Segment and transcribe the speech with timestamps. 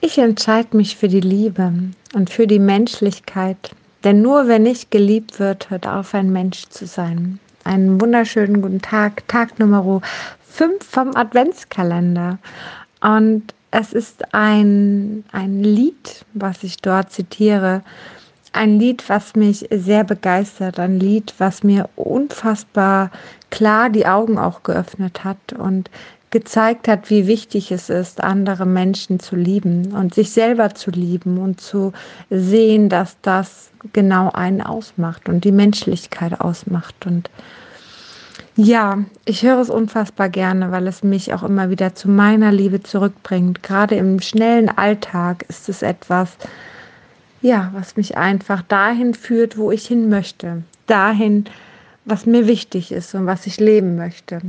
[0.00, 1.72] Ich entscheide mich für die Liebe
[2.14, 6.86] und für die Menschlichkeit, denn nur wenn ich geliebt wird, hört auf, ein Mensch zu
[6.86, 7.40] sein.
[7.64, 10.00] Einen wunderschönen guten Tag, Tag Nummer
[10.50, 12.38] 5 vom Adventskalender.
[13.00, 17.82] Und es ist ein, ein Lied, was ich dort zitiere.
[18.52, 20.78] Ein Lied, was mich sehr begeistert.
[20.78, 23.10] Ein Lied, was mir unfassbar
[23.50, 25.90] klar die Augen auch geöffnet hat und
[26.30, 31.38] gezeigt hat, wie wichtig es ist, andere Menschen zu lieben und sich selber zu lieben
[31.38, 31.92] und zu
[32.30, 37.06] sehen, dass das genau einen ausmacht und die Menschlichkeit ausmacht.
[37.06, 37.30] Und
[38.56, 42.82] ja, ich höre es unfassbar gerne, weil es mich auch immer wieder zu meiner Liebe
[42.82, 43.62] zurückbringt.
[43.62, 46.36] Gerade im schnellen Alltag ist es etwas,
[47.40, 50.62] ja, was mich einfach dahin führt, wo ich hin möchte.
[50.86, 51.44] Dahin,
[52.04, 54.40] was mir wichtig ist und was ich leben möchte.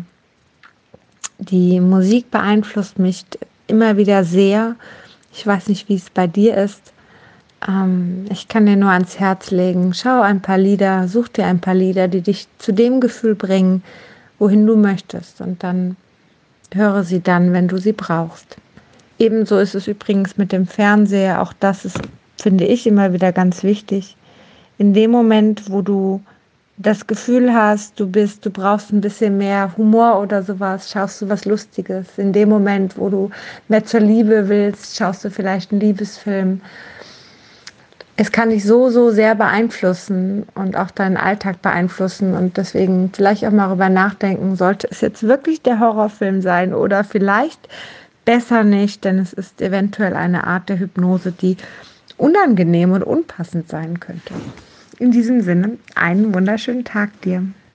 [1.37, 3.25] Die Musik beeinflusst mich
[3.67, 4.75] immer wieder sehr.
[5.33, 6.81] Ich weiß nicht, wie es bei dir ist.
[7.67, 11.59] Ähm, ich kann dir nur ans Herz legen, schau ein paar Lieder, such dir ein
[11.59, 13.83] paar Lieder, die dich zu dem Gefühl bringen,
[14.39, 15.41] wohin du möchtest.
[15.41, 15.95] Und dann
[16.73, 18.57] höre sie dann, wenn du sie brauchst.
[19.17, 21.41] Ebenso ist es übrigens mit dem Fernseher.
[21.41, 21.99] Auch das ist,
[22.41, 24.15] finde ich, immer wieder ganz wichtig.
[24.77, 26.21] In dem Moment, wo du
[26.77, 31.27] das Gefühl hast, du bist, du brauchst ein bisschen mehr Humor oder sowas, schaust du
[31.27, 32.07] was Lustiges.
[32.17, 33.29] In dem Moment, wo du
[33.67, 36.61] mehr zur Liebe willst, schaust du vielleicht einen Liebesfilm.
[38.15, 43.45] Es kann dich so, so sehr beeinflussen und auch deinen Alltag beeinflussen und deswegen vielleicht
[43.45, 47.67] auch mal darüber nachdenken, sollte es jetzt wirklich der Horrorfilm sein oder vielleicht
[48.23, 51.57] besser nicht, denn es ist eventuell eine Art der Hypnose, die
[52.19, 54.33] unangenehm und unpassend sein könnte.
[54.99, 57.43] In diesem Sinne, einen wunderschönen Tag dir.